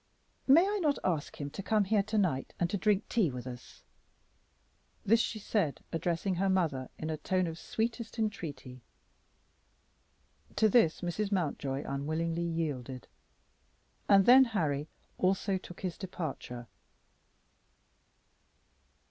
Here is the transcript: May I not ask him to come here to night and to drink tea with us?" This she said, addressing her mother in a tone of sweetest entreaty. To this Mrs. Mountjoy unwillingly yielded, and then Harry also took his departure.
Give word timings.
May 0.47 0.67
I 0.67 0.79
not 0.79 0.97
ask 1.03 1.39
him 1.39 1.51
to 1.51 1.61
come 1.61 1.83
here 1.83 2.01
to 2.01 2.17
night 2.17 2.55
and 2.59 2.67
to 2.71 2.75
drink 2.75 3.07
tea 3.07 3.29
with 3.29 3.45
us?" 3.45 3.83
This 5.05 5.19
she 5.19 5.37
said, 5.37 5.81
addressing 5.91 6.33
her 6.33 6.49
mother 6.49 6.89
in 6.97 7.11
a 7.11 7.17
tone 7.17 7.45
of 7.45 7.59
sweetest 7.59 8.17
entreaty. 8.17 8.81
To 10.55 10.67
this 10.67 11.01
Mrs. 11.01 11.31
Mountjoy 11.31 11.83
unwillingly 11.85 12.41
yielded, 12.45 13.07
and 14.09 14.25
then 14.25 14.45
Harry 14.45 14.87
also 15.19 15.59
took 15.59 15.81
his 15.81 15.99
departure. 15.99 16.65